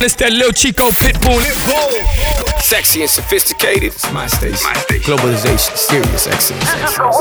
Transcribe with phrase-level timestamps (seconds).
[0.00, 1.42] It's that little Chico Pitbull.
[1.42, 3.94] It's cool, sexy and sophisticated.
[3.94, 4.62] It's my station.
[4.62, 5.02] My station.
[5.02, 6.70] Globalization, serious excellence.
[6.70, 7.18] excellence.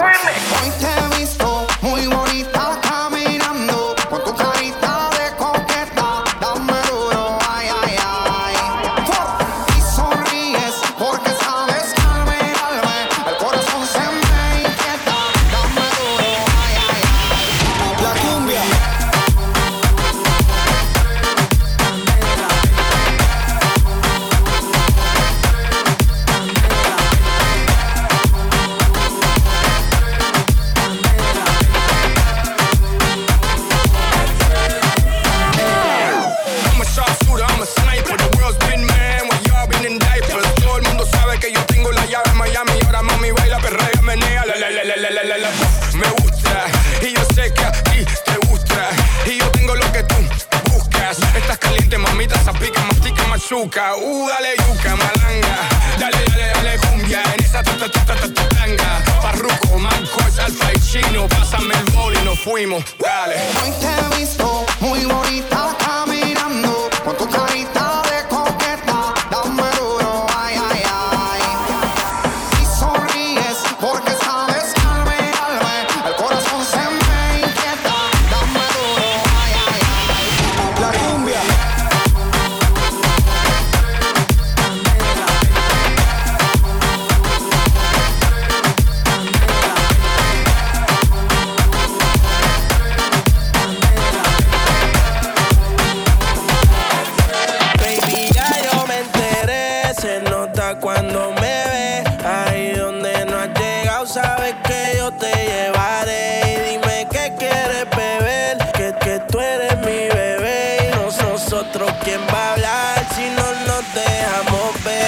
[105.11, 106.41] te llevaré.
[106.41, 110.89] Y dime qué quieres beber, que, que tú eres mi bebé.
[110.91, 115.07] Y nos, nosotros, ¿quién va a hablar si no nos dejamos ver?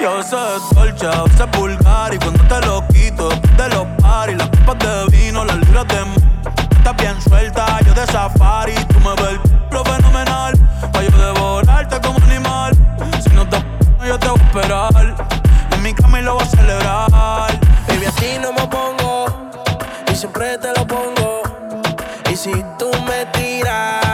[0.00, 4.78] Yo soy dolce, soy vulgar y cuando te lo quito, de los paris, las copas
[4.78, 5.96] de vino, las libras de
[6.76, 9.40] Estás bien suelta, yo de safari, tú me ves
[9.72, 10.54] lo fenomenal.
[10.92, 12.72] Pa' yo devorarte como animal.
[13.22, 13.56] Si no te
[14.06, 15.14] yo te voy a esperar.
[15.72, 17.65] En mi cama y lo voy a celebrar.
[18.06, 19.26] Baby, así no me pongo.
[20.12, 21.42] Y siempre te lo pongo.
[22.30, 24.05] Y si tú me tiras.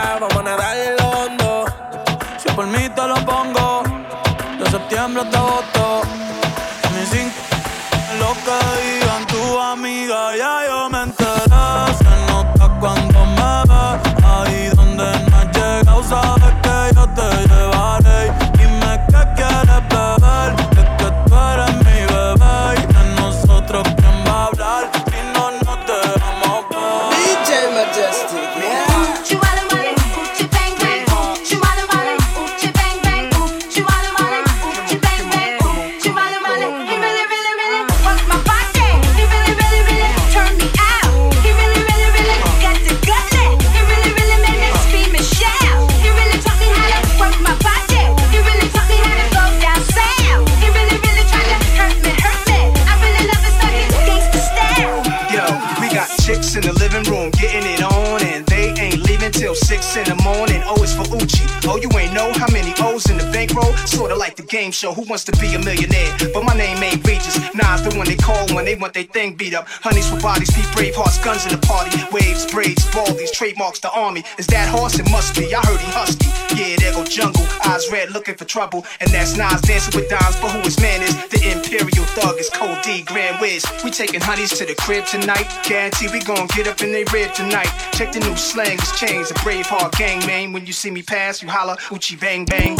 [64.53, 66.13] Game show, Who Wants to Be a Millionaire?
[66.31, 67.41] But my name ain't Regis.
[67.55, 69.65] Nah, the one they call when they want their thing beat up.
[69.67, 71.89] Honeys for bodies, feet brave hearts, guns in the party.
[72.13, 74.23] Waves, braids, baldies, trademarks, the army.
[74.37, 74.99] Is that horse?
[74.99, 75.49] It must be.
[75.55, 76.29] I heard he husky.
[76.53, 77.41] Yeah, there go jungle.
[77.65, 78.85] Eyes red, looking for trouble.
[79.01, 80.37] And that's Nas dancing with dimes.
[80.37, 81.17] But who his man is?
[81.33, 83.65] The Imperial Thug is Cold D, Grand Wiz.
[83.83, 85.49] We taking honeys to the crib tonight.
[85.65, 87.73] Guarantee we gon' get up in they rib tonight.
[87.93, 89.31] Check the new slang, it's chains.
[89.31, 90.53] A brave heart gang, man.
[90.53, 92.77] When you see me pass, you holla, Uchi bang bang.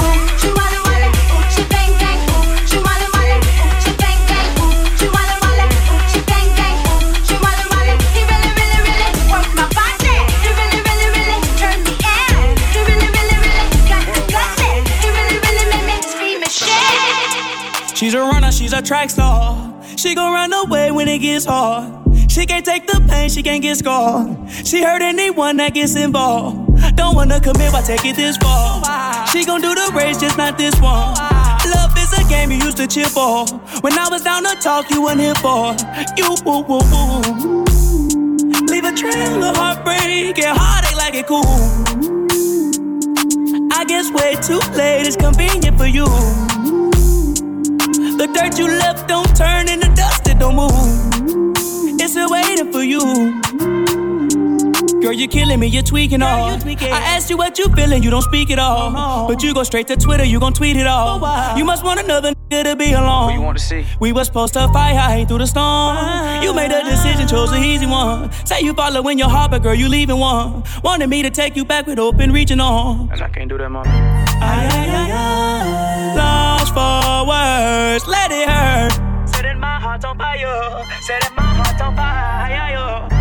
[18.04, 19.82] She's a runner, she's a track star.
[19.96, 21.90] She gon' run away when it gets hard.
[22.30, 24.36] She can't take the pain, she can't get scarred.
[24.52, 26.98] She hurt anyone that gets involved.
[26.98, 29.26] Don't wanna commit, why take it this far?
[29.28, 31.33] She gon' do the race, just not this one.
[32.34, 33.46] Game you used to cheer for.
[33.82, 35.76] When I was down to talk, you weren't here for.
[36.18, 37.64] You woo woo woo.
[38.72, 41.46] Leave a trail of heartbreak and heartache like it cool.
[43.72, 46.06] I guess way too late is convenient for you.
[48.18, 52.02] The dirt you left don't turn into dust, it don't move.
[52.02, 53.93] It's still waiting for you.
[55.04, 56.46] Girl, you're killing me, you're tweaking all.
[56.46, 59.28] I asked you what you feeling, you don't speak at all.
[59.28, 61.20] But you go straight to Twitter, you gon' tweet it all.
[61.58, 63.26] You must want another nigga to be alone.
[63.26, 63.86] What you want to see?
[64.00, 66.42] We was supposed to fight high through the storm.
[66.42, 68.32] You made a decision, chose the easy one.
[68.46, 70.64] Say you following your heart, but girl, you leaving one.
[70.86, 73.10] Wanted me to take you back with open reaching on.
[73.12, 73.86] And I can't do that, mom.
[73.86, 76.16] I I I I.
[76.16, 79.28] Lost for words, let it hurt.
[79.28, 83.13] Setting my heart on fire, setting my heart on fire.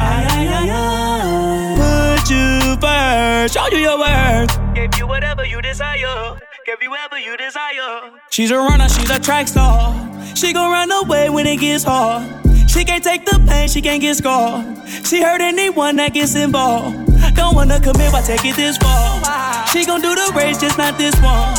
[0.00, 1.76] Ay, ay, ay, ay.
[1.76, 4.52] Put you first, show you your worth.
[4.74, 6.36] Gave you whatever you desire.
[6.66, 8.10] Give you whatever you desire.
[8.30, 9.94] She's a runner, she's a track star.
[10.34, 12.26] She gon' run away when it gets hard.
[12.68, 14.66] She can't take the pain, she can't get scarred.
[15.06, 16.96] She hurt anyone that gets involved.
[17.34, 19.66] Don't wanna commit, why take it this far?
[19.68, 21.54] She gon' do the race, just not this one.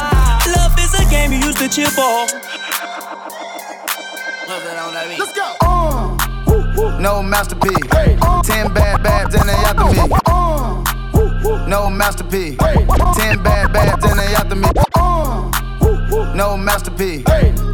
[0.53, 2.27] Love is a game you used to cheer for.
[7.07, 7.87] no masterpiece.
[8.43, 9.95] Ten bad babs and they after me.
[11.69, 12.57] No masterpiece.
[13.15, 14.67] Ten bad babs and they after me.
[16.35, 17.23] No masterpiece.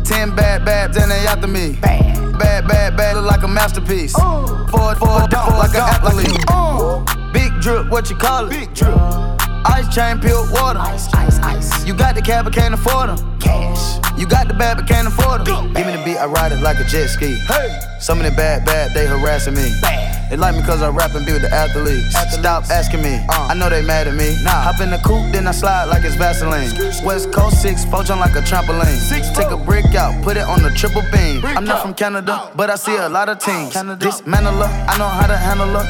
[0.07, 1.79] Ten bad babs and they after me.
[1.81, 4.13] Bad, bad, bad, look like a masterpiece.
[4.13, 7.33] Forward, forward, forward like an athlete.
[7.33, 8.51] Big drip, what you call it?
[8.51, 9.42] Big drip.
[9.65, 10.79] Ice chain, pure water.
[10.79, 11.85] Ice, ice, ice.
[11.85, 13.39] You got the cab, but can't afford them.
[13.39, 13.99] Cash.
[14.17, 15.73] You got the bad, but can't afford them.
[15.73, 17.35] Give me the beat, I ride it like a jet ski.
[17.47, 17.79] Hey.
[17.99, 19.71] Some of the bad, bad, they harassing me.
[19.81, 20.22] Bad.
[20.33, 22.15] They like me cause I rap and be with the athletes.
[22.15, 22.39] athletes.
[22.39, 24.33] Stop asking me, uh, I know they mad at me.
[24.41, 24.65] Nah.
[24.65, 26.73] Hop in the coupe, then I slide like it's Vaseline.
[27.05, 28.97] West Coast 6, four like a trampoline.
[28.97, 31.45] Six, Take a brick out, put it on the triple beam.
[31.45, 32.51] I'm not from Canada, uh.
[32.55, 33.73] but I see a lot of teams.
[33.73, 34.03] Canada.
[34.03, 35.85] Dismantle her, I know how to handle her.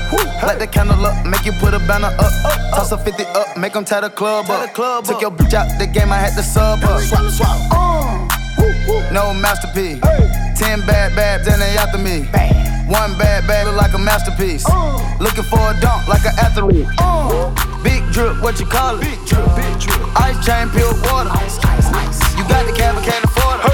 [0.45, 2.33] Light the candle up, make you put a banner up.
[2.43, 2.75] up.
[2.75, 4.67] Toss a 50 up, make them tie the club tie up.
[4.67, 6.99] The club Took your bitch out the game, I had to sub up.
[6.99, 7.57] Swap, swap.
[7.71, 8.27] Uh.
[8.57, 9.99] Woo, woo no masterpiece.
[10.03, 10.53] Hey.
[10.55, 12.29] Ten bad babs and they after me.
[12.31, 12.87] Bam.
[12.87, 14.65] One bad bag look like a masterpiece.
[14.69, 14.99] Uh.
[15.19, 16.87] Looking for a dunk like an athlete.
[16.99, 17.49] Uh.
[17.83, 19.01] Big drip, what you call it?
[19.01, 19.99] Big drip, big drip.
[20.21, 21.29] Ice chain, pure water.
[21.41, 22.37] Ice, ice, ice.
[22.37, 23.72] You got the cab, can't afford it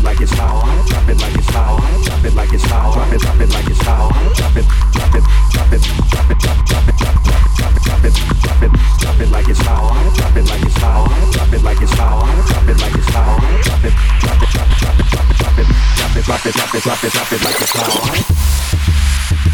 [0.00, 0.86] it like it's hot.
[0.88, 2.04] Drop it like it's hot.
[2.04, 2.94] Drop it like it's hot.
[2.94, 4.12] Drop it, drop it like it's hot.
[4.34, 7.82] Drop it, drop it, drop it, drop it, drop, drop it, drop, drop, drop it,
[7.84, 10.16] drop it, drop it, drop it like it's hot.
[10.16, 11.32] Drop it like it's hot.
[11.32, 12.46] Drop it like it's hot.
[12.48, 13.40] Drop it like it's hot.
[13.62, 15.66] Drop it, drop it, drop it, drop it, drop it,
[15.96, 19.49] drop it, drop it, drop it, drop it, drop it like it's hot.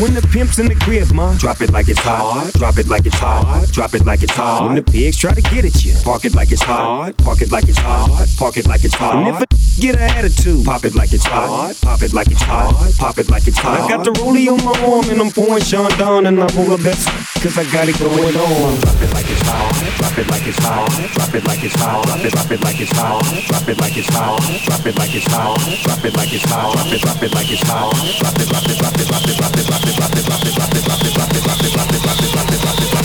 [0.00, 2.52] When the pimp's in the crib, ma, drop it like it's hot.
[2.54, 3.68] Drop it like it's hot.
[3.72, 4.66] Drop it like it's hot.
[4.66, 7.16] When the pigs try to get at you, park it like it's hot.
[7.18, 8.28] Park it like it's hot.
[8.38, 9.16] Park it like it's hot.
[9.16, 11.76] And if a get an attitude, pop it like it's hot.
[11.82, 12.94] Pop it like it's hot.
[12.98, 13.80] Pop it like it's hot.
[13.80, 16.82] I got the rollie on my arm and I'm pouring Chandon and I pull the
[16.82, 18.78] best cause I got it going on.
[18.78, 22.06] Drop it like it's hot, drop it like it's hot, drop it like it's hot,
[22.06, 23.18] drop it, drop it like it's hot,
[23.50, 26.70] drop it like it's hot, drop it like it's hot, drop it like it's hot,
[26.70, 27.90] drop it, drop it like it's hot,
[28.22, 30.14] drop it, drop it, drop it, drop it, drop it, drop it, drop it, drop
[30.14, 32.30] it, drop it, drop it, drop it, drop it, drop it, drop it, drop it,
[32.30, 33.02] drop it, drop it,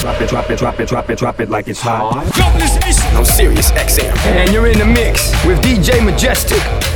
[0.00, 2.24] Drop it, drop it, drop it, drop it, drop it like it's hot.
[2.32, 3.16] Drop this issue.
[3.16, 4.16] I'm SiriusXM.
[4.24, 6.95] And you're in the mix with DJ Majestic.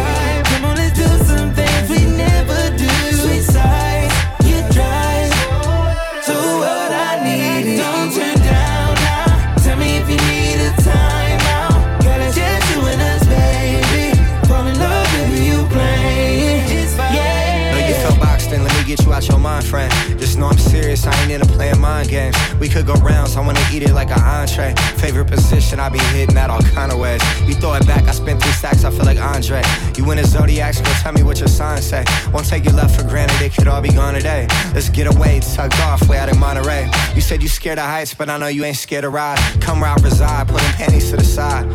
[19.41, 19.91] Mind, friend.
[20.19, 20.57] Just know I'm
[20.95, 22.35] serious, I ain't into playing mind games.
[22.59, 24.73] We could go rounds, I wanna eat it like an entree.
[24.97, 27.21] Favorite position, I be hitting that all kind of ways.
[27.47, 29.61] You throw it back, I spend three stacks, I feel like Andre.
[29.97, 32.03] You in a zodiac, go tell me what your sign say.
[32.33, 34.47] Won't take your love for granted, it could all be gone today.
[34.73, 36.89] Let's get away, tucked off, way out in Monterey.
[37.15, 39.39] You said you scared of heights, but I know you ain't scared to ride.
[39.61, 41.65] Come where I reside, put them panties to the side.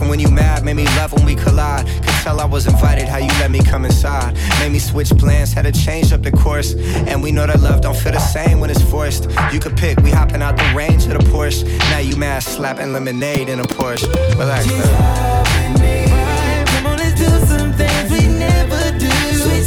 [0.00, 1.86] And when you mad, made me love when we collide.
[1.86, 4.34] Could tell I was invited, how you let me come inside.
[4.60, 6.74] Made me switch plans, had to change up the course.
[6.74, 9.30] And we know that love don't feel the same when it's forced.
[9.52, 11.64] You could pick, we hopping out the range of the Porsche.
[11.90, 14.08] Now you mad, slapping lemonade in a Porsche.
[14.36, 15.78] Relax, uh.
[15.78, 16.66] man.
[16.66, 19.10] Come on, let's do some things we never do.
[19.34, 19.64] Sweet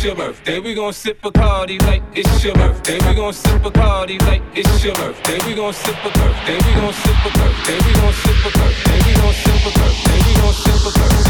[0.00, 0.64] side.
[0.64, 2.98] we gon' sip Bacardi like it's your birthday.
[3.06, 5.38] We gon' sip Bacardi like it's your birthday.
[5.46, 6.56] We gon' sip a birthday.
[6.56, 7.78] We gon' sip a birthday.
[7.86, 8.98] We gon' sip a birthday.
[9.06, 10.18] We gon' sip a birthday.
[10.26, 11.29] We gon' sip a birthday.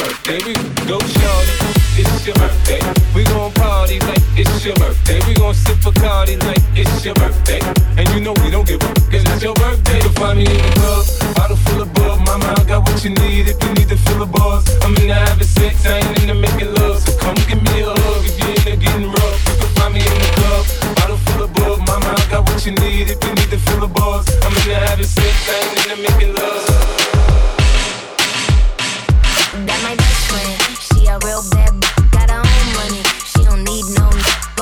[0.00, 0.40] Birthday.
[0.48, 0.54] We
[0.88, 1.54] go shorty.
[2.00, 2.80] It's your birthday.
[3.14, 5.20] We gon' party like it's your birthday.
[5.28, 7.60] We gon' sip Bacardi like it's your birthday.
[8.00, 10.00] And you know we don't give up, cause it's your birthday.
[10.00, 11.04] You'll find me in the club,
[11.36, 12.16] bottle full of bug.
[12.24, 14.64] Mama, I got what you need if you need to fill the buzz.
[14.80, 16.96] I'm in the having sex, I ain't into making love.
[17.04, 19.36] So come give me a hug if you're into getting rough.
[19.52, 20.64] You can find me in the club,
[20.96, 21.78] bottle full of bug.
[21.84, 24.24] Mama, I got what you need if you need to fill the buzz.
[24.48, 26.99] I'm in the having sex, I ain't into making love.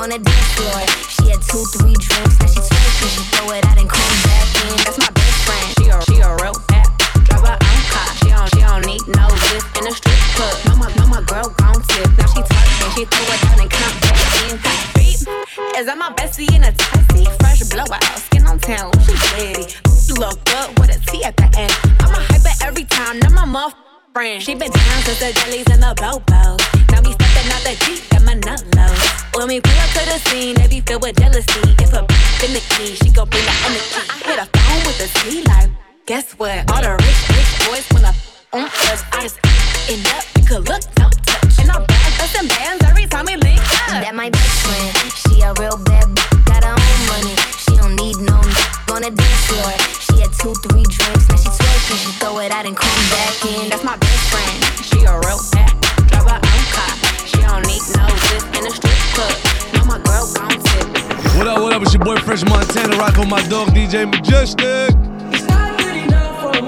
[0.09, 0.81] On the dance floor.
[1.13, 3.11] She had two, three drinks, now she twerking.
[3.13, 4.77] She throw it out and come back in.
[4.85, 5.67] That's my best friend.
[5.77, 6.89] She a, she a real bad
[7.29, 8.09] drive her own car.
[8.17, 10.57] She don't, she don't need no lift in a strip club.
[10.65, 12.09] No, my, no, my girl gon' tip.
[12.17, 14.57] Now she twerking, she throw it out and come back in.
[15.77, 17.25] Is that my bestie in a taxi?
[17.41, 19.53] Fresh blowout, skin on town, she.
[20.09, 21.75] She look good with a T at the end.
[22.01, 23.75] I'm a hyper every time, now my muff
[24.15, 24.43] friend.
[24.43, 26.78] She been down since the jellies and the bobo.
[26.93, 28.93] Now we stepping out the Jeep, got my nut low.
[29.39, 31.61] When we pull up to the scene, they be filled with jealousy.
[31.79, 34.03] If a bitch in the key, she gon' bring the energy.
[34.11, 35.71] I hit a phone with a T like,
[36.07, 36.71] guess what?
[36.73, 39.05] All the rich, rich boys wanna f on us.
[39.13, 39.39] I just
[39.89, 41.59] end up, you could look, don't touch.
[41.61, 44.03] And I'm back, bustin' bands every time we link up.
[44.03, 47.35] That my best friend, she a real bad, bitch, got her own money.
[47.63, 48.39] She don't need no
[48.95, 49.71] on the dance floor.
[50.03, 51.99] She had two, three drinks, now she twerking.
[52.03, 53.71] She throw it out and come back in.
[53.71, 54.59] That's my best friend.
[54.83, 55.71] She a real bad,
[56.11, 56.58] drive her own
[57.41, 57.63] car.
[57.63, 59.35] Don't need no lift in a strip club.
[59.75, 60.87] No, my girl gon' tip.
[61.37, 61.83] What up, what up?
[61.83, 64.95] It's your boy French Montana, rock on my dog DJ Majestic.
[66.53, 66.68] Could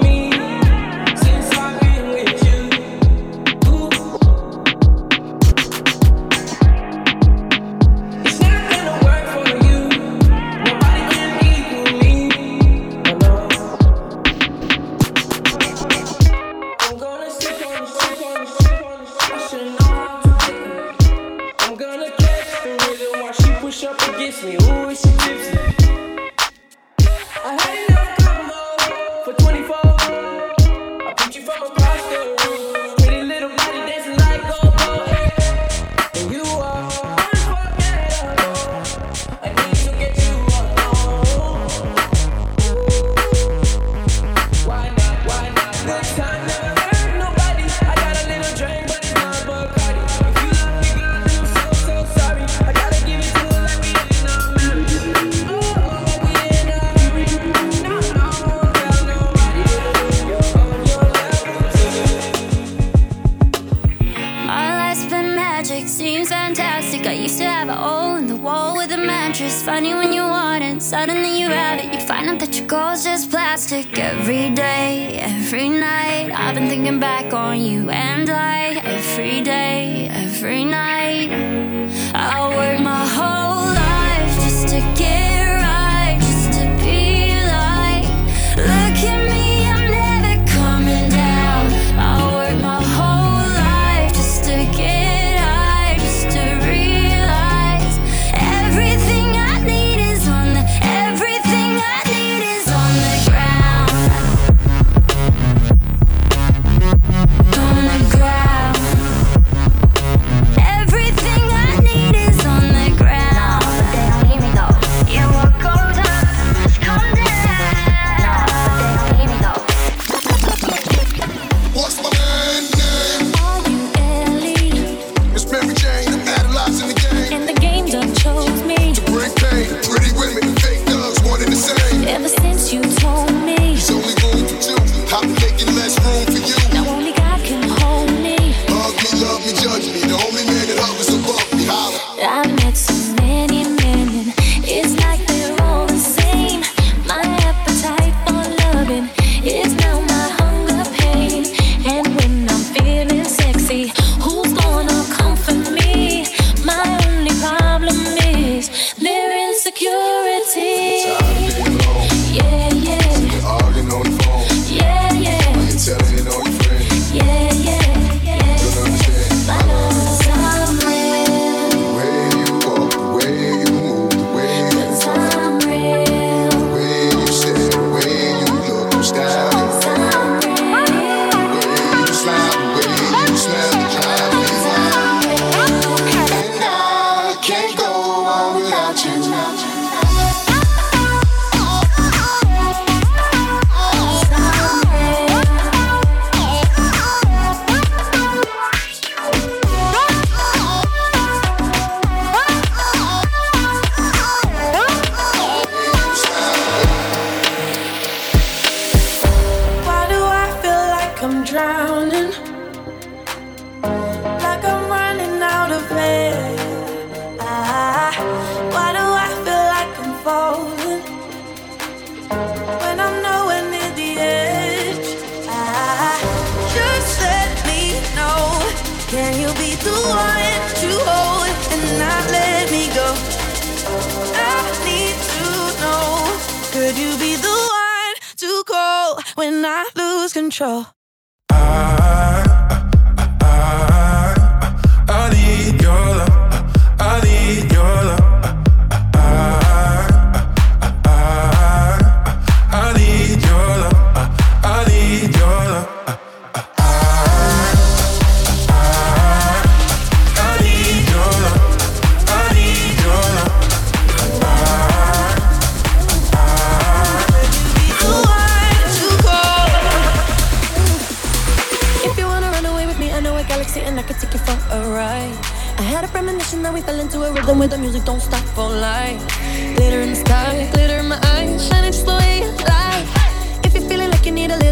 [70.91, 73.97] Suddenly you have it, you find out that your goal's just plastic.
[73.97, 79.90] Every day, every night, I've been thinking back on you and I every day.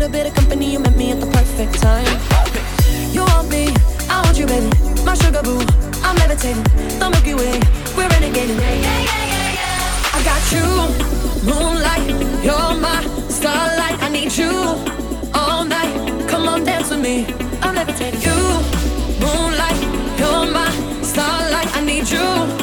[0.09, 2.05] A bit of company, you met me at the perfect time.
[3.13, 3.73] You want me,
[4.09, 4.69] I want you, baby.
[5.03, 5.61] My sugar boo,
[6.03, 6.63] I'm levitating.
[6.99, 7.59] The Milky Way,
[7.95, 8.59] we're renegading.
[8.59, 10.15] Yeah, yeah, yeah, yeah.
[10.15, 10.65] I got you,
[11.49, 12.09] moonlight,
[12.43, 13.97] you're my starlight.
[14.01, 14.53] I need you
[15.33, 15.93] all night.
[16.27, 17.27] Come on, dance with me.
[17.61, 18.21] I'm levitating.
[18.21, 18.37] You,
[19.23, 19.79] moonlight,
[20.19, 20.69] you're my
[21.03, 21.69] starlight.
[21.75, 22.58] I need you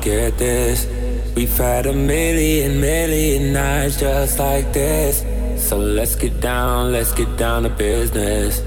[0.00, 0.86] get this.
[1.34, 5.24] We've had a million, million nights just like this.
[5.68, 8.62] So let's get down let's get down to business.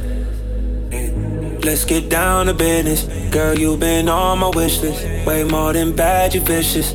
[1.64, 3.04] Let's get down to business.
[3.32, 5.26] Girl, you've been on my wish list.
[5.26, 6.92] Way more than bad, you vicious.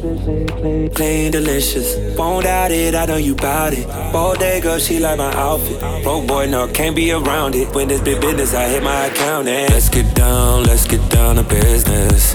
[0.94, 1.96] Clean, delicious.
[2.18, 3.86] Won't doubt it, I know you bout it.
[4.12, 5.80] Bold day, girl, she like my outfit.
[6.02, 7.74] Broke boy, no, can't be around it.
[7.74, 11.36] When this big business, I hit my account and let's get down, let's get down
[11.36, 12.34] to business.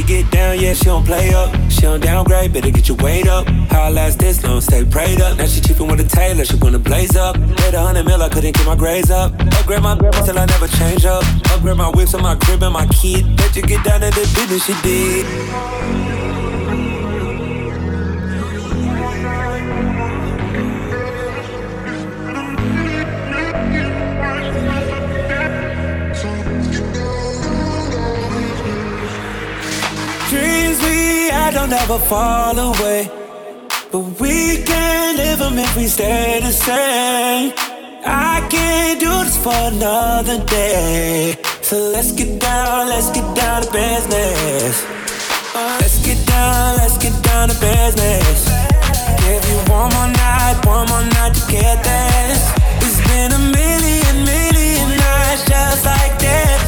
[0.00, 1.54] Shorty get down, yeah, she don't play up.
[1.70, 3.46] She don't downgrade, better get your weight up.
[3.70, 5.36] How I last this long, stay prayed up.
[5.38, 7.36] Now she cheapin' with a tailor, she wanna blaze up.
[7.36, 9.32] Hit a hundred mil, I couldn't get my grades up.
[9.32, 11.24] Upgrade my grandma till I never change up.
[11.52, 13.36] Upgrade my whips on my crib and my kid.
[13.36, 16.19] Bet you get down to the business she did.
[31.52, 33.10] Don't ever fall away.
[33.90, 37.52] But we can't live them if we stay the same.
[38.06, 41.36] I can't do this for another day.
[41.62, 44.86] So let's get down, let's get down to business.
[45.80, 48.46] Let's get down, let's get down to business.
[49.24, 52.40] Give you one more night, one more night to get this.
[52.84, 56.59] It's been a million, million nights just like this.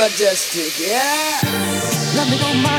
[0.00, 1.40] Majestic, yeah.
[2.16, 2.69] Let me go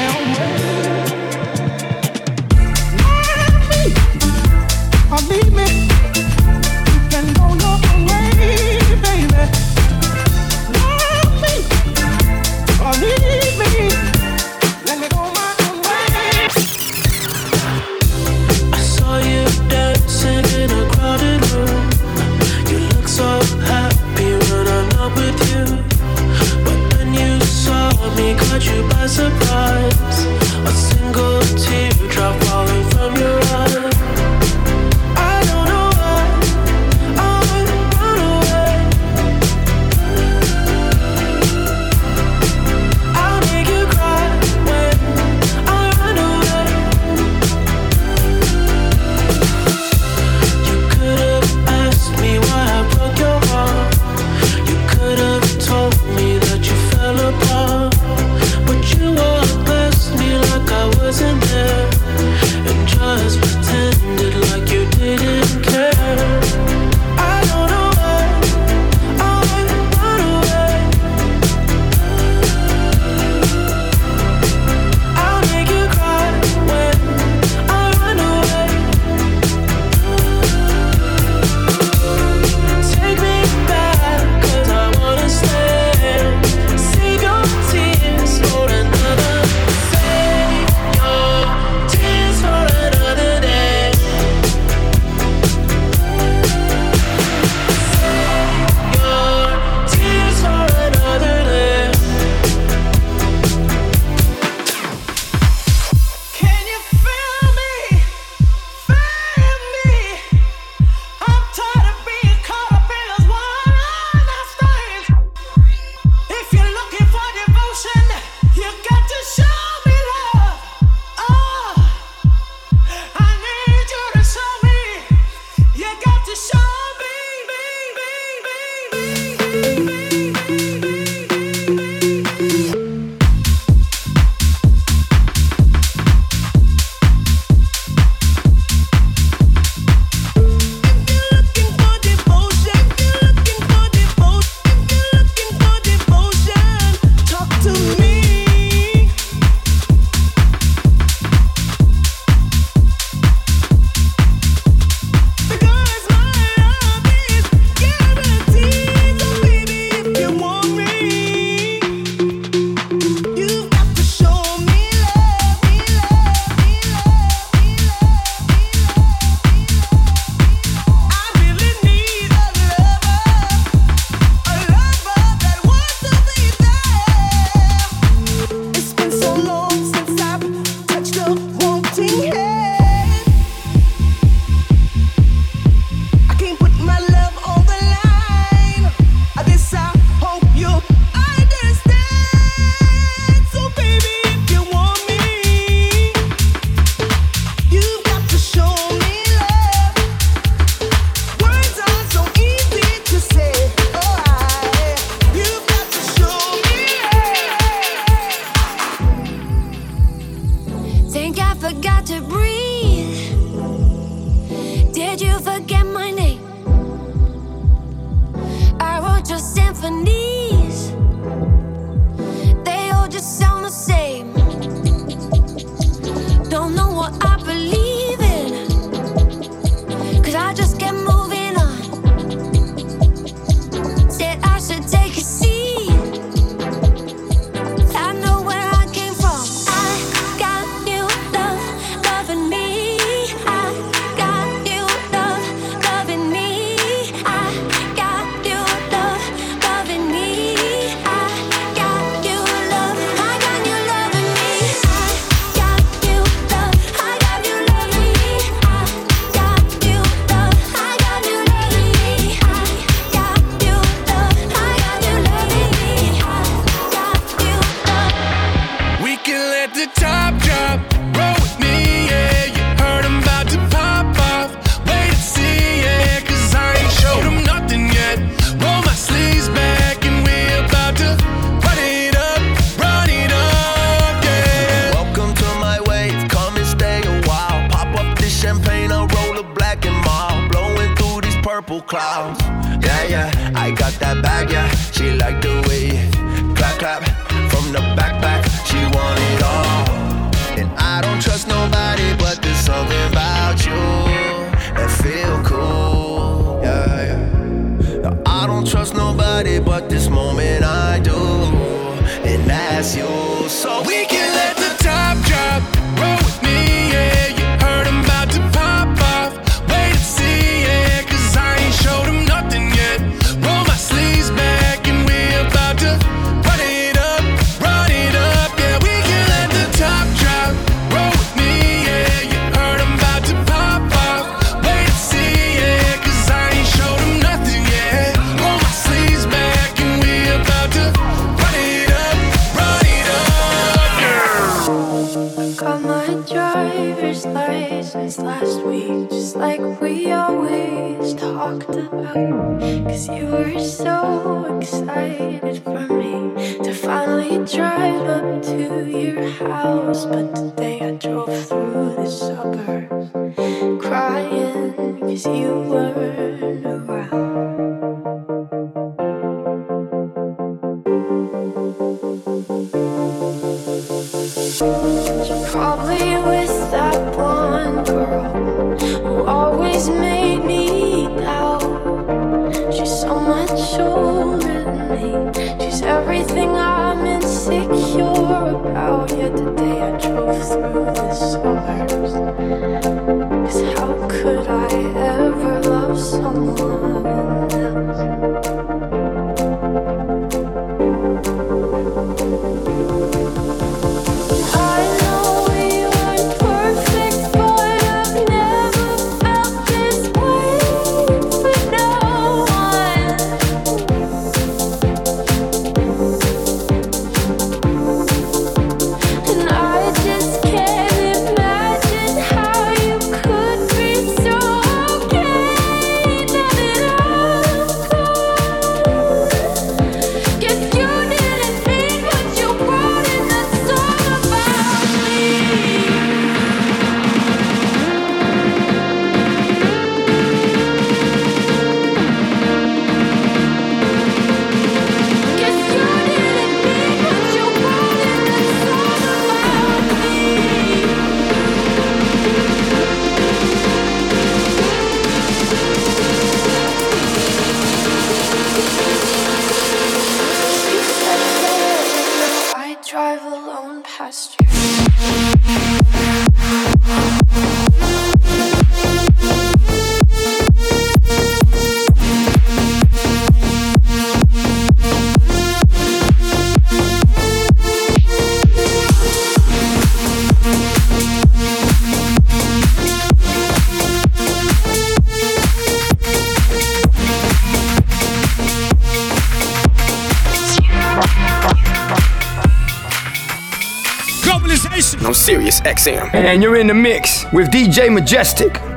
[496.14, 498.71] And you're in the mix with DJ Majestic.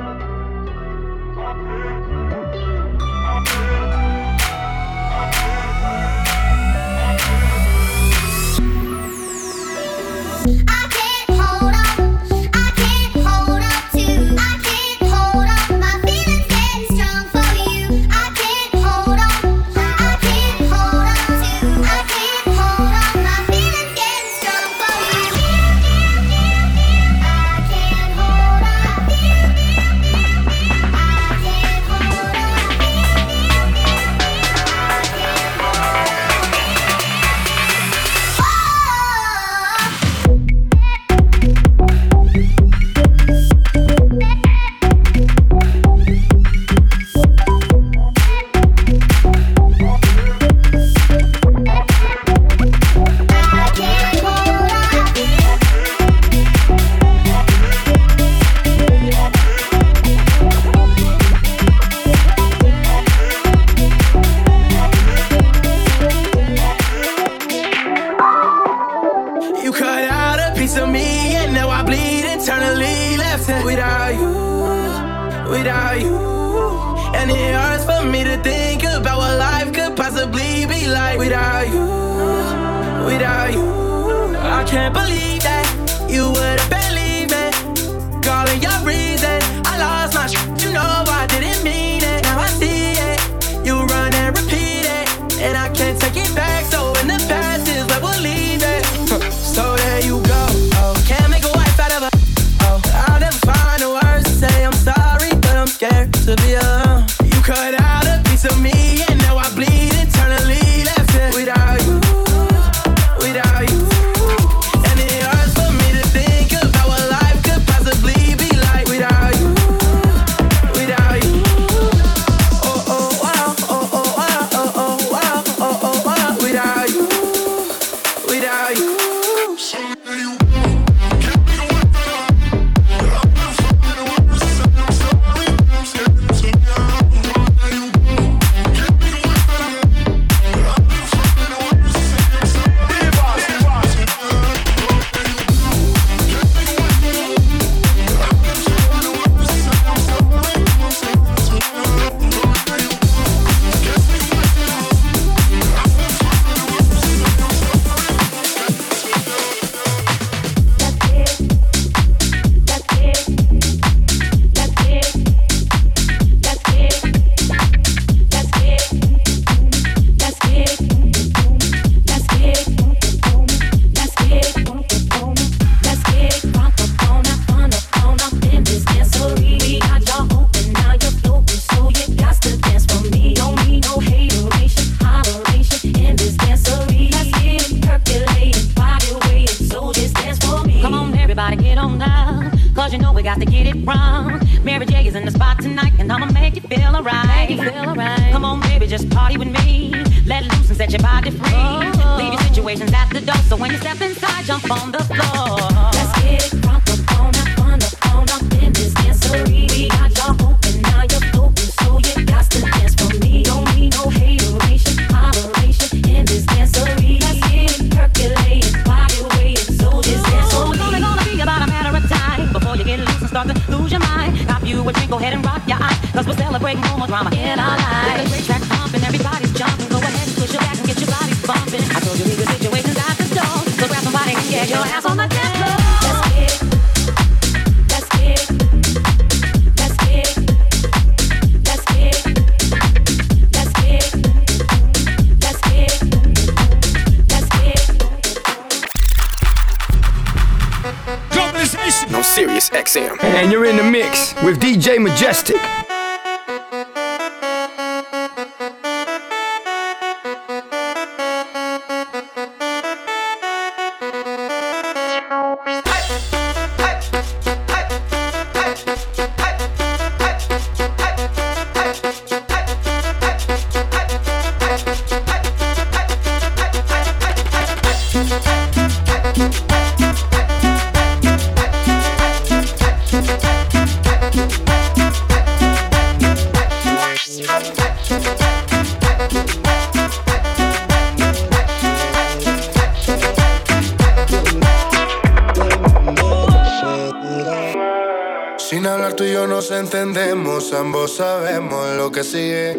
[300.94, 302.78] ambos sabemos lo que sigue.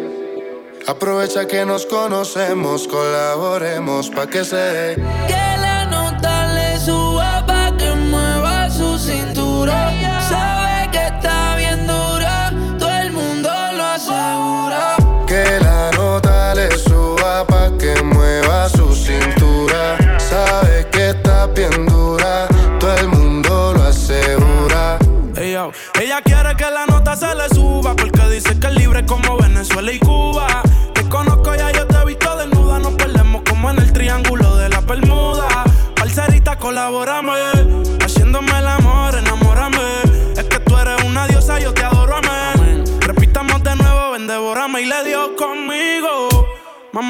[0.86, 5.45] Aprovecha que nos conocemos, colaboremos pa' que se dé.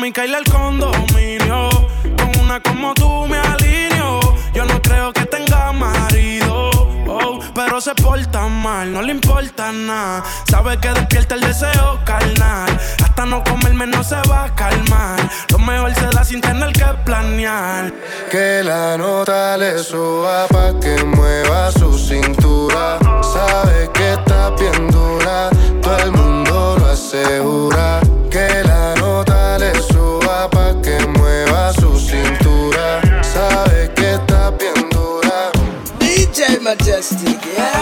[0.00, 1.68] mi caíle al condominio.
[2.16, 4.20] Con una como tú me alineo.
[4.52, 6.70] Yo no creo que tenga marido.
[7.08, 10.24] Oh, pero se porta mal, no le importa nada.
[10.50, 12.78] Sabe que despierta el deseo carnal.
[13.02, 15.18] Hasta no comerme no se va a calmar.
[15.50, 17.92] Lo mejor se da sin tener que planear.
[18.30, 22.98] Que la nota le suba pa' que mueva su cintura
[36.66, 37.75] majestic, yeah.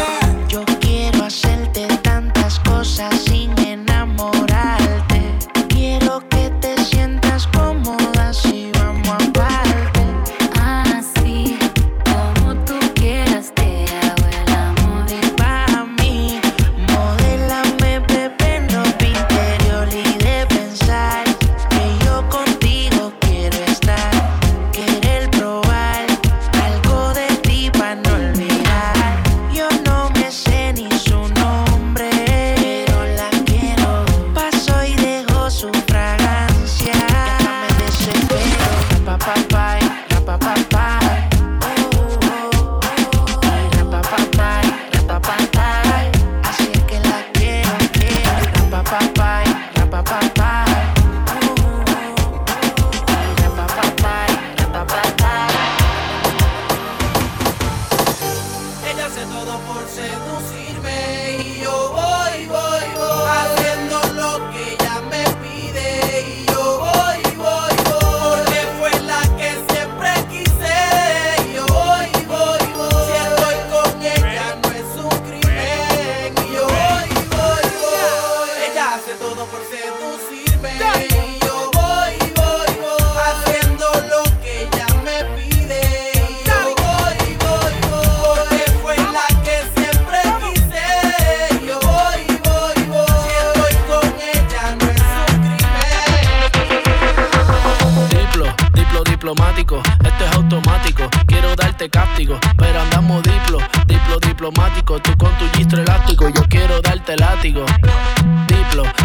[107.44, 107.66] Diplo,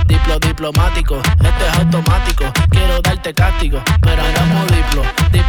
[0.07, 2.45] diplo diplomático, esto es automático.
[2.69, 5.48] Quiero darte cáptico, pero andamos diplo, diplo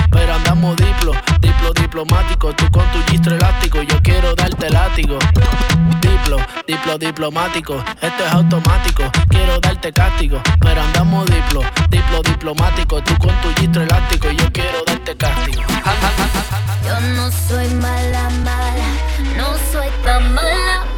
[0.09, 2.53] pero andamos diplo, diplo diplomático.
[2.55, 5.19] Tú con tu gistro elástico, yo quiero darte látigo.
[6.01, 6.37] Diplo,
[6.67, 9.03] diplo diplomático, esto es automático.
[9.29, 13.01] Quiero darte cáptico, pero andamos diplo, diplo diplomático.
[13.03, 15.61] Tú con tu gistro elástico, yo quiero darte castigo.
[16.85, 18.87] Yo no soy mala, mala,
[19.37, 20.90] no soy tan mala.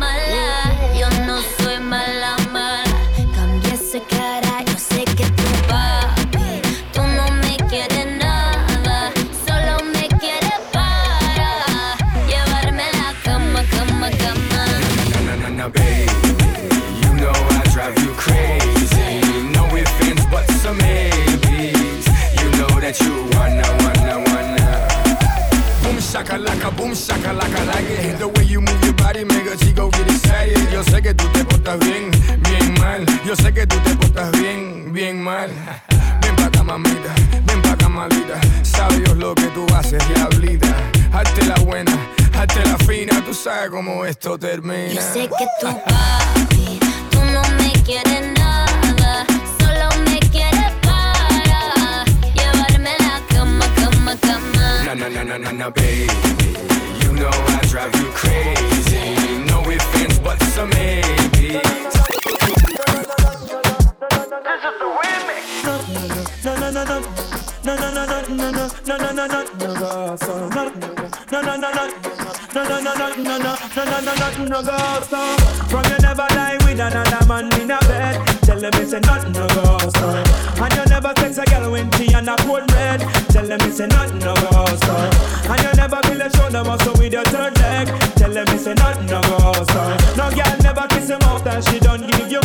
[26.64, 28.18] Shaka boom shaka like it.
[28.18, 30.72] The way you move your body, make a chico get excited.
[30.72, 32.12] Yo sé que tú te portas bien,
[32.42, 33.06] bien mal.
[33.26, 35.50] Yo sé que tú te portas bien, bien mal.
[36.22, 37.14] Ven pa' acá, mamita,
[37.46, 38.40] ven pa' acá, malita.
[38.64, 40.74] Sabe Dios lo que tú haces, diablita.
[41.12, 41.92] Hazte la buena,
[42.34, 43.22] hazte la fina.
[43.26, 44.94] Tú sabes cómo esto termina.
[44.94, 46.80] Yo sé que tú papi,
[47.12, 48.43] tú no me quieres nada,
[54.94, 56.06] Na na na na na na baby,
[57.02, 59.18] you know I drive you crazy.
[59.50, 61.64] No ifs, ands, buts, or maybes.
[66.46, 67.02] No, no, no, no.
[67.64, 70.48] No, no, no, no, no, no, no, no, no, no, no, go so.
[70.50, 71.90] No, no, no, no, no.
[72.54, 74.78] No, no, no, no, no, no, no, no, no, no, no, go
[75.10, 75.38] so.
[75.70, 78.33] From you never lie with another man in a bed.
[78.44, 80.08] Tell them it's a nothing no go so.
[80.64, 83.00] And you never sex a girl when she and a cold red.
[83.30, 84.96] Tell them it's a nothing no go so.
[85.52, 87.88] And you never feel a shoulder muscle with your third leg.
[88.16, 89.84] Tell them it's a nothing no go so.
[90.18, 92.43] No girl never kiss him and she don't give you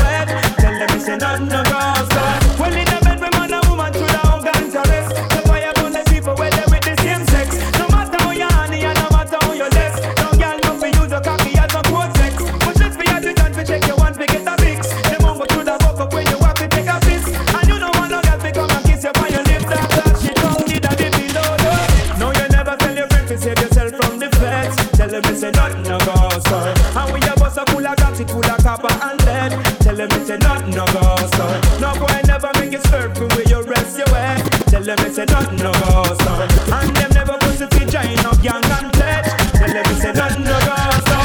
[34.88, 36.32] them it's a nothing no go so.
[36.72, 39.26] And them never put the giant up young and pledge.
[39.52, 40.76] Tell them it's a nothing no go
[41.08, 41.18] so.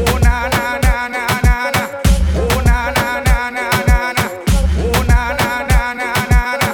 [0.00, 1.82] Oh na na na na na na.
[2.40, 4.24] Oh na na na na na na.
[4.80, 6.68] Oh na na na na na na.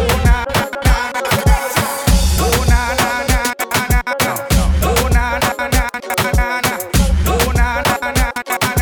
[0.00, 1.28] Oh na na na na
[1.68, 1.80] na.
[2.40, 4.32] Oh na na na na na na.
[4.88, 6.72] Oh na na na na na na.
[7.28, 8.80] Oh na na na na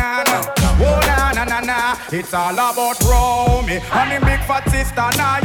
[1.43, 1.77] na na.
[1.99, 2.15] Oh.
[2.15, 5.42] It's all about Romy and him big fat sister Naomi.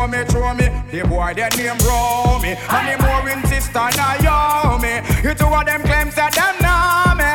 [0.00, 0.68] Throw me, throw me.
[0.90, 5.02] The boy their name Romy and him Warren sister Naomi.
[5.22, 7.28] You two of them claims that them know me.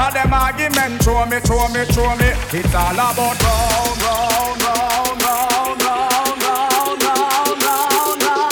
[0.00, 2.32] All them argument throw me, throw me, throw me.
[2.56, 8.48] It's all about round, round, round, round, round, round, round, round,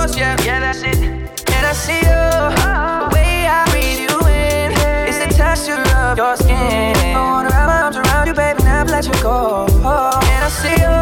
[0.04, 0.16] right from the source.
[0.16, 0.36] Yeah.
[0.44, 0.96] Yeah, that's it.
[0.98, 2.22] And I see you.
[3.00, 4.72] The way I breathe you in.
[5.08, 6.96] It's the texture of your skin.
[6.96, 9.66] I wanna wrap my arms around you, baby, never let you go.
[9.66, 10.98] And I see you.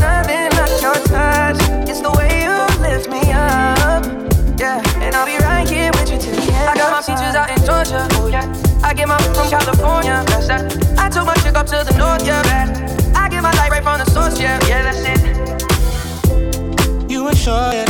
[0.00, 1.60] Nothing like your touch.
[1.88, 4.04] It's the way you lift me up.
[4.58, 4.82] Yeah.
[5.02, 6.70] And I'll be right here with you till the end.
[6.70, 8.08] I got my peaches out in Georgia.
[8.12, 8.46] Oh yeah.
[8.82, 10.24] I get my from California.
[10.26, 10.62] That's that.
[10.98, 12.24] I took my chick up to the north.
[12.24, 12.42] Yeah.
[13.14, 14.40] I get my light right from the source.
[14.40, 14.58] Yeah.
[14.66, 15.36] Yeah, that's it.
[17.08, 17.85] You ain't sure yet,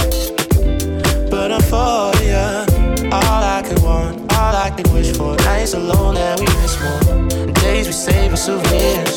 [5.66, 7.52] Nights alone that we miss more.
[7.54, 9.16] Days we save as souvenirs.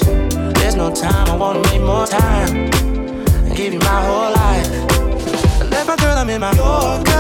[0.56, 2.72] There's no time, I wanna make more time.
[3.46, 4.68] I give you my whole life.
[5.62, 7.14] And left my girl, I'm in my Yorker.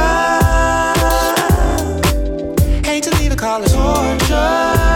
[2.83, 4.88] Hate to leave it, call it torture.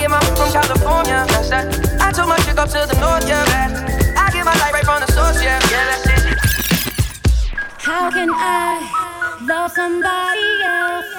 [0.00, 1.26] Get my from California.
[1.28, 1.66] That's that.
[2.00, 3.28] I took my chick up to the north.
[3.28, 3.44] Yeah.
[4.16, 5.42] I get my right from the source.
[5.42, 5.60] Yeah.
[5.70, 6.38] Yeah, that's it.
[7.78, 11.10] How can I love somebody else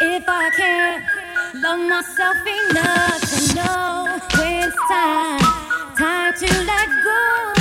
[0.00, 1.04] if I can't
[1.62, 5.40] love myself enough to know when it's time,
[5.96, 7.51] time to let go?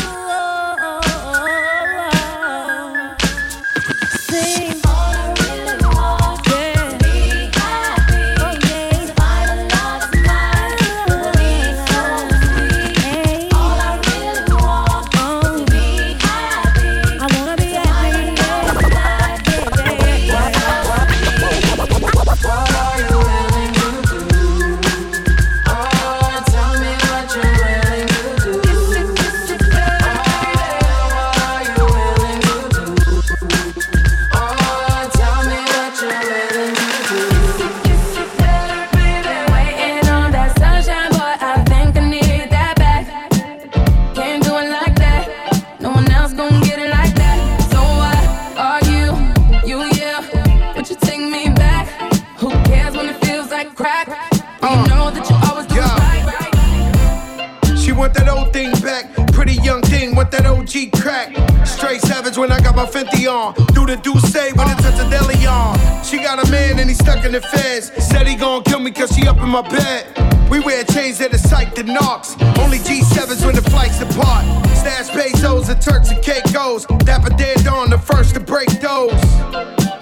[63.02, 65.78] Do the do say it's a deli on.
[66.04, 67.92] She got a man and he stuck in the feds.
[68.04, 70.06] Said he gon' kill me cause she up in my bed.
[70.52, 72.36] We wear chains that are psyched to knocks.
[72.60, 74.46] Only G7s when the flights depart.
[74.78, 76.86] Stash pesos and Turks and Caicos.
[77.06, 79.12] Dapper dead on the first to break those.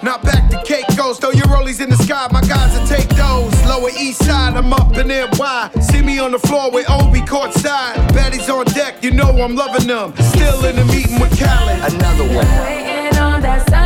[0.02, 3.52] Not back to Caicos, throw your rollies in the sky, my guys will take those.
[3.64, 5.70] Lower east side, I'm up in NY.
[5.80, 7.94] See me on the floor with Obi courtside.
[8.10, 10.14] Baddies on deck, you know I'm loving them.
[10.16, 11.94] Still in the meeting with Khaled.
[11.94, 12.89] Another one.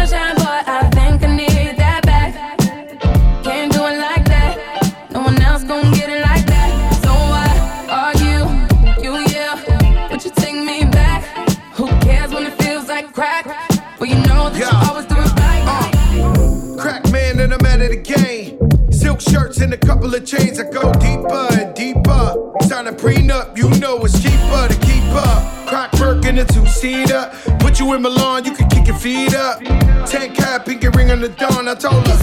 [0.06, 2.34] Sunshine, boy, I think I need that back.
[3.42, 5.08] Can't do it like that.
[5.10, 6.72] No one else gon' get it like that.
[7.02, 7.10] So
[7.90, 8.44] are you?
[9.02, 10.10] You, yeah.
[10.10, 11.24] Would you take me back?
[11.72, 13.46] Who cares when it feels like crack?
[13.98, 15.64] Well, you know that you always do it right.
[15.66, 18.58] Uh, crack man and I'm out of the game.
[18.92, 20.60] Silk shirts and a couple of chains.
[20.60, 22.52] I go deeper and deeper.
[22.68, 25.66] Sign a prenup, you know it's cheaper to keep up.
[25.66, 27.32] Crack work in a two seater.
[27.60, 28.68] Put you in Milan, you can
[29.04, 29.60] kick feet up.
[30.06, 31.68] Ten cap, pinky ring on the dawn.
[31.68, 32.16] I told her.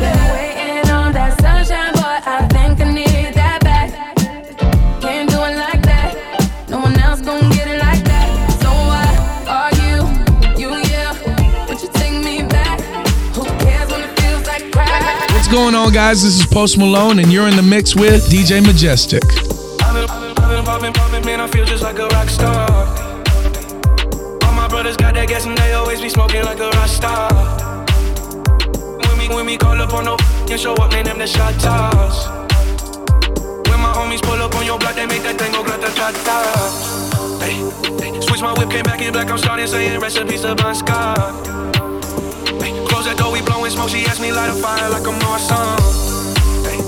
[0.00, 2.18] Been waiting on that sunshine, boy.
[2.26, 3.90] I think I need that back.
[5.00, 6.66] Can't do it like that.
[6.68, 8.28] No one else gon' get it like that.
[8.62, 9.14] So what
[9.48, 9.96] are you?
[10.60, 11.66] You, yeah.
[11.68, 12.80] Would you take me back?
[13.34, 15.30] Who cares when it feels like crack?
[15.30, 16.22] What's going on, guys?
[16.22, 19.24] This is Post Malone, and you're in the mix with DJ Majestic.
[19.82, 22.63] I've been, I've been popping, popping, man, I feel just like a rock star.
[25.26, 27.32] That gas and they always be smoking like a rock star.
[29.08, 30.16] When we, when we call up on no
[30.50, 32.28] and show up, man, them the shot toss.
[33.68, 36.12] When my homies pull up on your block, they make that thing go grata ta
[36.26, 36.38] ta.
[37.40, 37.56] Hey,
[38.00, 41.46] hey, switch my whip, came back in black, I'm starting saying recipes to Bon Scott.
[42.60, 45.16] Hey, close that door, we blowing smoke, she asked me light a fire like I'm
[45.24, 45.40] on.
[46.68, 46.80] Hey,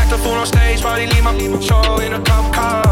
[0.00, 2.87] act a fool on stage, probably leave my show in a cop car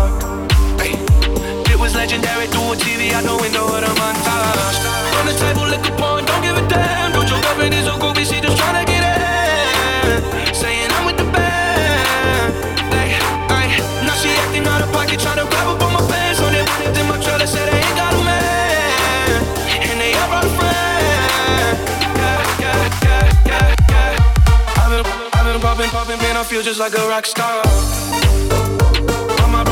[2.07, 4.78] legendary through a TV out the window of the montage.
[5.18, 7.11] On the table, liquor pouring, don't give a damn.
[7.11, 10.54] Don't your girlfriend is so goofy, she just tryna get in.
[10.54, 12.54] Saying I'm with the band.
[12.94, 13.11] They,
[13.50, 16.38] I, now she acting out of pocket, tryna grab up on my pants.
[16.46, 19.42] On that one in my trailer, said I ain't got a man.
[19.90, 21.74] And they all brought a friend.
[22.22, 24.78] Yeah, yeah, yeah, yeah, yeah.
[24.78, 25.02] I've been,
[25.34, 27.66] I've been popping, popping, man, I feel just like a rock star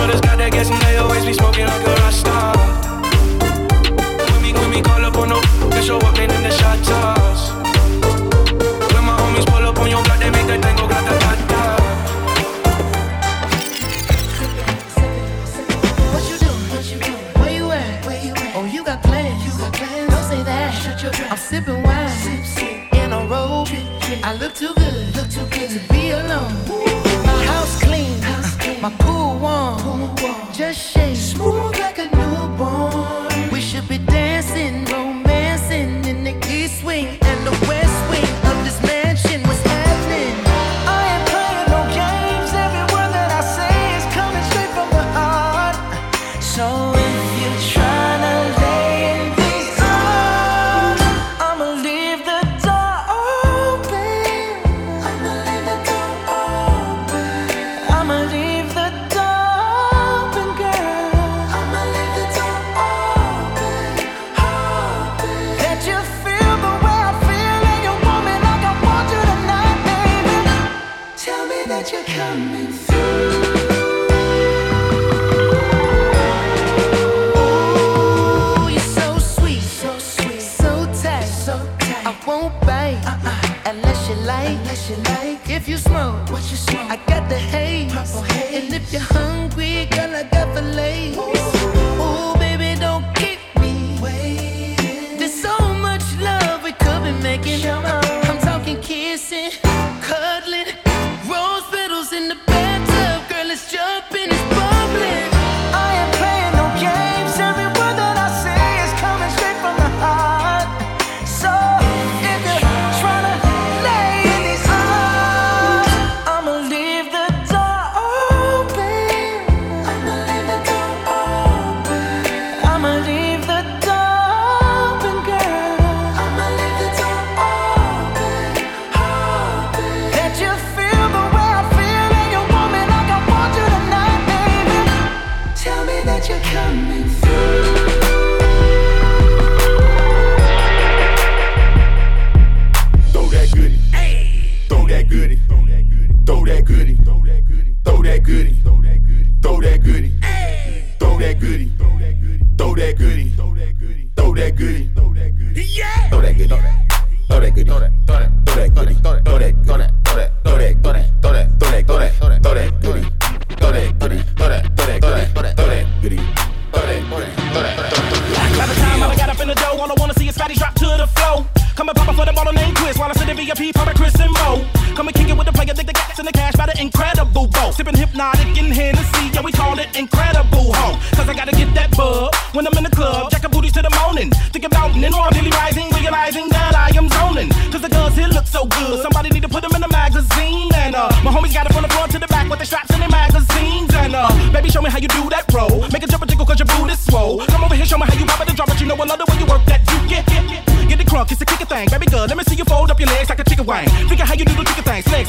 [0.05, 2.37] brothers got that gas and they always be smoking like a rasta.
[4.33, 5.41] When when call up on no,
[5.71, 6.89] they show up, the shots.
[8.93, 10.85] When my homies pull up on your block, they make oh, that tango.
[21.31, 22.95] I'm sipping wine sip, sip.
[22.95, 23.69] in a robe.
[24.23, 26.53] I look too good, look too good to be alone.
[26.71, 26.84] Ooh
[28.85, 30.53] my cool one, cool one.
[30.53, 33.51] just shake smooth like a newborn.
[33.51, 38.79] We should be dancing, romancing in the east wing and the west wing of this
[38.83, 39.41] mansion.
[39.45, 40.37] What's happening?
[40.87, 42.53] I ain't playing no games.
[42.65, 45.77] Every word that I say is coming straight from the heart.
[46.43, 47.04] So.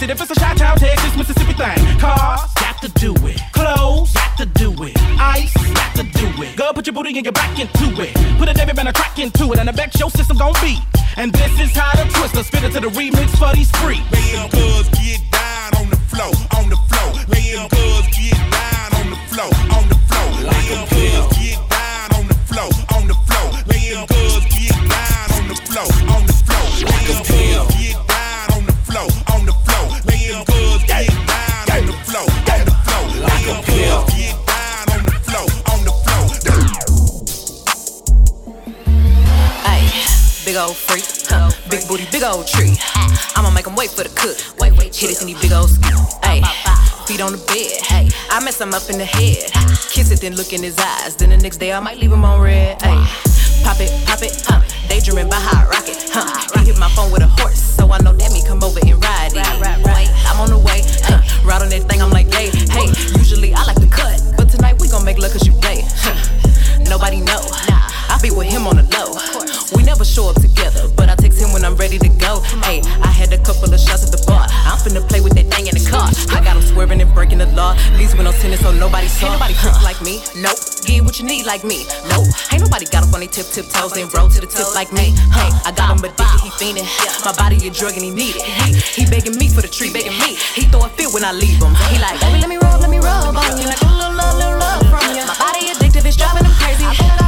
[0.06, 0.12] it.
[0.12, 2.00] If it's a shot town, Texas, Mississippi thing.
[2.00, 3.42] Cars, got to do it.
[3.52, 4.96] Clothes, got to do it.
[5.20, 6.56] Ice, got to do it.
[6.56, 8.14] Girl, put your booty and your back into it.
[8.38, 9.60] Put a David and a crack into it.
[9.60, 10.80] And the back show system gon' beat.
[11.18, 14.02] And this is how the twister spit it to the remix for these free.
[48.66, 49.54] I'm up in the head.
[49.94, 51.16] Kiss it, then look in his eyes.
[51.16, 52.80] Then the next day I might leave him on red.
[52.80, 53.62] Ayy.
[53.62, 54.58] Pop it, pop it, huh?
[54.90, 56.26] Daydreaming by high rocket, huh?
[56.58, 58.98] He hit my phone with a horse, so I know that me come over and
[58.98, 59.46] ride it.
[59.62, 60.10] Ride.
[60.26, 61.22] I'm on the way, huh?
[61.46, 62.90] Ride on that thing, I'm like, hey, hey.
[63.14, 65.86] Usually I like to cut, but tonight we gon' make love cause you play.
[66.02, 66.18] Huh?
[66.90, 67.46] Nobody know.
[68.10, 69.14] I be with him on the low.
[69.78, 72.42] We never show up together, but I text him when I'm ready to go.
[72.66, 72.82] Hey,
[77.56, 77.74] law.
[77.96, 79.32] Least no tennis, so nobody saw.
[79.32, 80.22] Ain't nobody freak like me.
[80.36, 80.60] Nope.
[80.86, 81.88] Get what you need like me.
[82.12, 82.28] Nope.
[82.52, 84.92] Ain't nobody got up on their tip tip toes and roll to the tip like
[84.92, 85.16] me.
[85.34, 86.88] Hey, I got him addicted, he fiending.
[87.26, 88.44] My body a drug and he need it.
[88.44, 90.36] He, he begging me for the treat, begging me.
[90.54, 91.74] He throw a fit when I leave him.
[91.90, 93.66] He like, baby, let me rub, let me rub on you.
[93.66, 95.24] Like a little love, little love from you.
[95.26, 97.25] My body addictive, it's driving him crazy.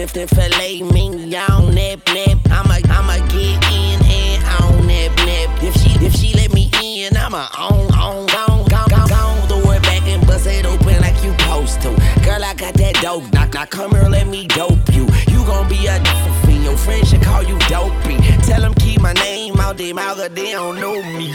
[0.00, 2.38] If the filet mignon, nip nip.
[2.50, 5.50] I'ma I'ma get in and on nip nip.
[5.62, 9.48] If she if she let me in, I'ma on on gone gone gone gone.
[9.48, 11.90] Throw it back and bust it open like you supposed to.
[12.24, 13.30] Girl, I got that dope.
[13.32, 15.06] Knock knock, come here, let me dope you.
[15.28, 16.49] You gon' be a.
[16.70, 18.16] Your friends should call you dopey.
[18.46, 21.34] Tell them keep my name out their mouth, 'cause they don't know me.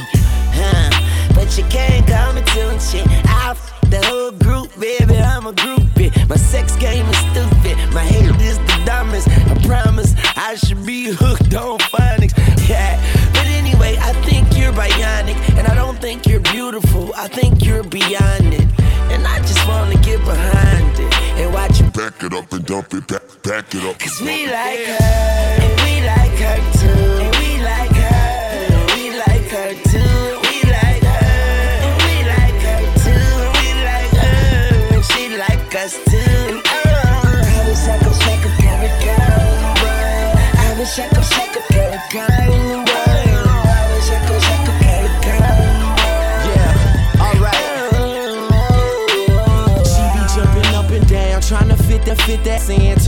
[0.53, 0.89] Huh.
[1.35, 3.05] But you can't come into and shit.
[3.25, 3.53] I
[3.89, 5.17] the whole group, baby.
[5.17, 6.09] I'm a groupie.
[6.29, 7.75] My sex game is stupid.
[7.93, 9.27] My head is the dumbest.
[9.27, 12.33] I promise I should be hooked on phonics.
[12.69, 12.97] Yeah.
[13.33, 15.37] But anyway, I think you're bionic.
[15.57, 17.13] And I don't think you're beautiful.
[17.15, 18.67] I think you're beyond it.
[19.13, 21.13] And I just wanna get behind it.
[21.39, 23.99] And watch you Back it up and dump it, back, back it up.
[23.99, 25.15] Cause we like her,
[25.65, 27.03] and we like her too.
[27.23, 28.25] And we like her,
[28.73, 30.14] and we like her too.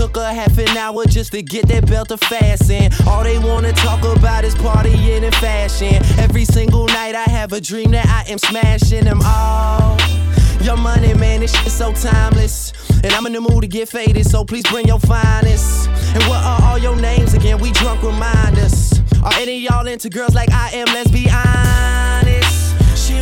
[0.08, 2.94] Took her half an hour just to get that belt to fasten.
[3.10, 5.96] All they wanna talk about is partying and fashion.
[6.18, 9.98] Every single night I have a dream that I am smashing them all.
[10.62, 12.72] Your money, man, this shit so timeless.
[13.04, 15.90] And I'm in the mood to get faded, so please bring your finest.
[16.16, 17.60] And what are all your names again?
[17.60, 18.94] We drunk reminders.
[19.24, 20.86] Are any y'all into girls like I am?
[20.86, 22.07] Let's be honest.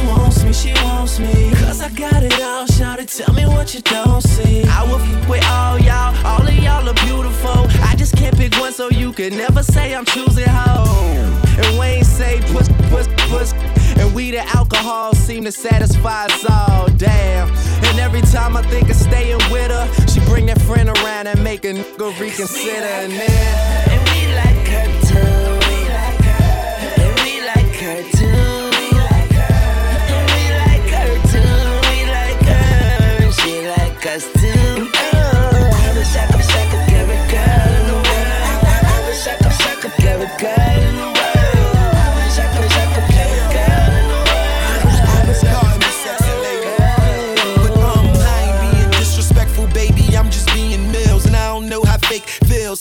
[0.06, 1.52] She wants me, she wants me.
[1.56, 4.64] Cause I got it all, shout it, tell me what you don't see.
[4.66, 7.66] I will f with all y'all, all of y'all are beautiful.
[7.82, 11.34] I just can't pick one, so you can never say I'm choosing home.
[11.58, 13.52] And Wayne say push, push, push.
[13.98, 17.50] And we the alcohol seem to satisfy us all, damn.
[17.86, 21.44] And every time I think of staying with her, she bring that friend around and
[21.44, 22.86] make a nigga reconsider.
[22.86, 23.85] And then,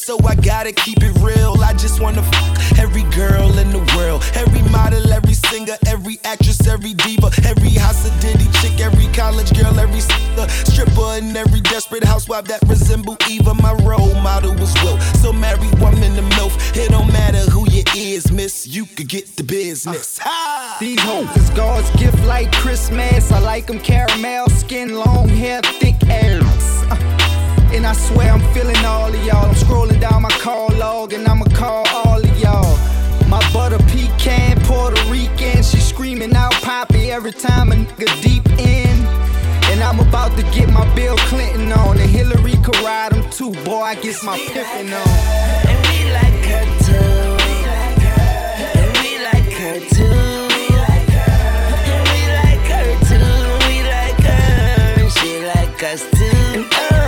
[0.04, 1.56] so I gotta keep it real.
[1.64, 6.66] I just wanna fuck every girl in the world, every model, every singer, every actress,
[6.66, 11.62] every diva, every house of Diddy chick, every college girl, every singer, stripper, and every
[11.62, 13.54] desperate housewife that resemble Eva.
[13.54, 16.76] My role model was Will, so marry woman in the MILF.
[16.76, 18.66] It don't matter who you is, miss.
[18.66, 20.18] You could get the business.
[20.18, 20.76] Ha!
[20.80, 23.32] These hoes is God's gift like Christmas.
[23.32, 26.84] I like them caramel skin, long hair, thick ass.
[26.90, 27.13] Uh,
[27.74, 29.46] and I swear I'm feeling all of y'all.
[29.46, 32.78] I'm scrolling down my call log and I'ma call all of y'all.
[33.28, 35.62] My butter pecan, Puerto Rican.
[35.62, 38.96] She screaming out Poppy every time a nigga deep in.
[39.70, 41.98] And I'm about to get my Bill Clinton on.
[41.98, 43.52] And Hillary could ride him too.
[43.64, 45.08] Boy, I guess my pimpin' on.
[45.68, 46.94] And we like her too.
[48.78, 50.04] And we like her too.
[51.90, 53.34] And we like her too.
[53.66, 55.10] We like her.
[55.10, 56.64] She like us too.
[56.90, 57.03] And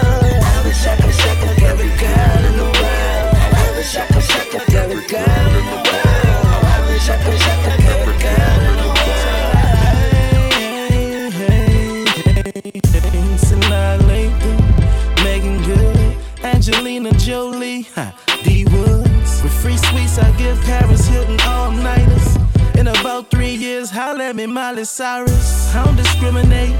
[23.86, 25.74] Cyrus, holla at me, Miley Cyrus.
[25.74, 26.74] I don't discriminate,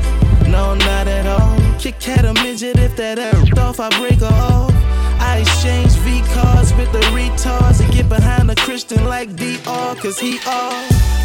[0.48, 1.78] no, not at all.
[1.78, 4.72] Kick cat a midget if that air off, I break her off.
[5.20, 10.18] I exchange V cards with the retards and get behind a Christian like DR, cause
[10.18, 10.72] he all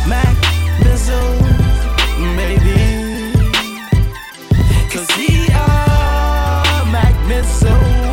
[0.08, 0.36] Mac,
[0.84, 1.40] Mizzou,
[2.36, 3.34] maybe.
[4.92, 8.11] Cause he all Mac, Mizzou.